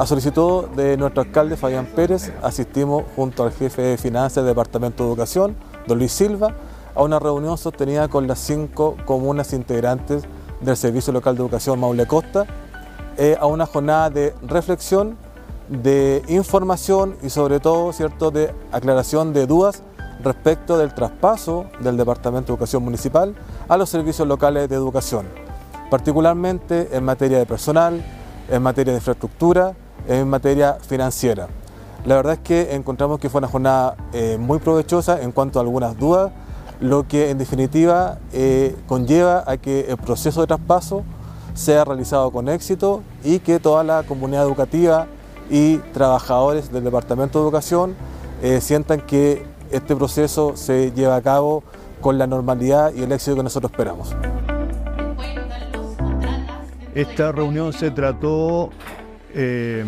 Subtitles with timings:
[0.00, 5.04] A solicitud de nuestro alcalde Fabián Pérez, asistimos junto al jefe de finanzas del Departamento
[5.04, 5.54] de Educación,
[5.86, 6.54] don Luis Silva,
[6.94, 10.22] a una reunión sostenida con las cinco comunas integrantes
[10.62, 12.46] del Servicio Local de Educación Maule Costa,
[13.18, 15.18] eh, a una jornada de reflexión,
[15.68, 18.30] de información y sobre todo ¿cierto?
[18.30, 19.82] de aclaración de dudas
[20.24, 23.34] respecto del traspaso del Departamento de Educación Municipal
[23.68, 25.26] a los servicios locales de educación,
[25.90, 28.02] particularmente en materia de personal,
[28.48, 29.74] en materia de infraestructura,
[30.08, 31.48] en materia financiera.
[32.04, 35.62] La verdad es que encontramos que fue una jornada eh, muy provechosa en cuanto a
[35.62, 36.32] algunas dudas,
[36.80, 41.04] lo que en definitiva eh, conlleva a que el proceso de traspaso
[41.52, 45.06] sea realizado con éxito y que toda la comunidad educativa
[45.50, 47.96] y trabajadores del Departamento de Educación
[48.42, 51.62] eh, sientan que este proceso se lleva a cabo
[52.00, 54.14] con la normalidad y el éxito que nosotros esperamos.
[56.94, 58.70] Esta reunión se trató
[59.34, 59.84] eh,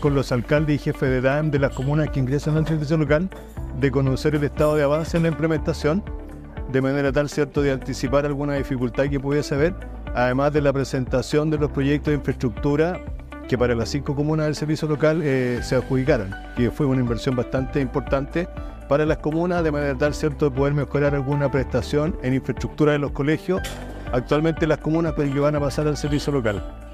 [0.00, 3.28] con los alcaldes y jefes de DAM de las comunas que ingresan al servicio local
[3.80, 6.02] de conocer el estado de avance en la implementación,
[6.72, 9.74] de manera tal cierto de anticipar alguna dificultad que pudiese haber,
[10.14, 13.00] además de la presentación de los proyectos de infraestructura
[13.48, 17.34] que para las cinco comunas del servicio local eh, se adjudicaron, que fue una inversión
[17.34, 18.46] bastante importante
[18.88, 22.98] para las comunas, de manera tal cierto de poder mejorar alguna prestación en infraestructura de
[22.98, 23.60] los colegios,
[24.12, 26.87] actualmente las comunas que van a pasar al servicio local.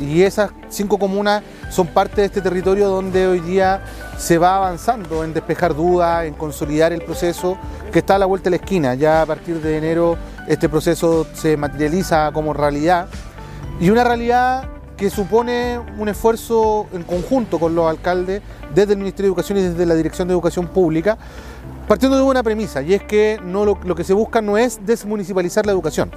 [0.00, 3.82] Y esas cinco comunas son parte de este territorio donde hoy día
[4.16, 7.58] se va avanzando en despejar dudas, en consolidar el proceso
[7.92, 8.94] que está a la vuelta de la esquina.
[8.94, 13.08] Ya a partir de enero este proceso se materializa como realidad
[13.80, 18.42] y una realidad que supone un esfuerzo en conjunto con los alcaldes
[18.74, 21.18] desde el Ministerio de Educación y desde la Dirección de Educación Pública,
[21.88, 24.78] partiendo de una premisa, y es que no lo, lo que se busca no es
[24.86, 26.10] desmunicipalizar la educación.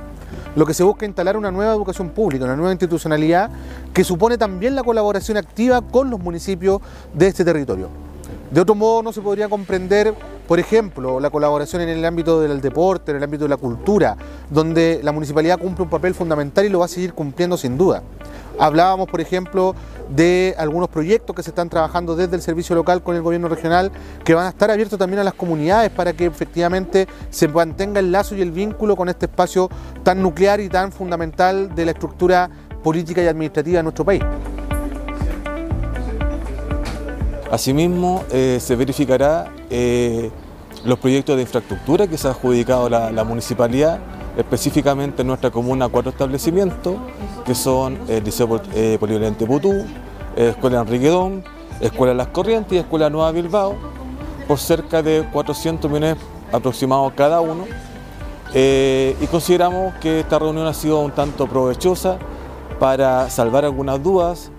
[0.57, 3.51] Lo que se busca es instalar una nueva educación pública, una nueva institucionalidad
[3.93, 6.81] que supone también la colaboración activa con los municipios
[7.13, 7.89] de este territorio.
[8.49, 10.15] De otro modo no se podría comprender,
[10.47, 14.17] por ejemplo, la colaboración en el ámbito del deporte, en el ámbito de la cultura,
[14.49, 18.01] donde la municipalidad cumple un papel fundamental y lo va a seguir cumpliendo sin duda.
[18.57, 19.75] Hablábamos, por ejemplo,
[20.09, 23.91] de algunos proyectos que se están trabajando desde el servicio local con el gobierno regional,
[24.23, 28.11] que van a estar abiertos también a las comunidades para que efectivamente se mantenga el
[28.11, 29.69] lazo y el vínculo con este espacio
[30.03, 32.49] tan nuclear y tan fundamental de la estructura
[32.83, 34.23] política y administrativa de nuestro país.
[37.51, 40.29] Asimismo, eh, se verificará eh,
[40.83, 43.99] los proyectos de infraestructura que se ha adjudicado la, la municipalidad
[44.37, 46.95] específicamente en nuestra comuna cuatro establecimientos,
[47.45, 49.85] que son el Liceo eh, Polivalente Putú,
[50.35, 51.43] Escuela Enriquedón,
[51.81, 53.75] Escuela Las Corrientes y Escuela Nueva Bilbao,
[54.47, 56.17] por cerca de 400 millones
[56.51, 57.65] aproximados cada uno.
[58.53, 62.17] Eh, y consideramos que esta reunión ha sido un tanto provechosa
[62.79, 64.51] para salvar algunas dudas,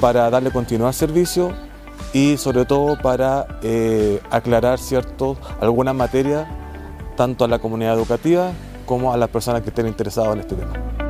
[0.00, 1.52] para darle continuidad al servicio
[2.12, 6.46] y sobre todo para eh, aclarar cierto, algunas materias
[7.16, 8.52] tanto a la comunidad educativa
[8.86, 11.05] como a las personas que estén interesadas en este tema.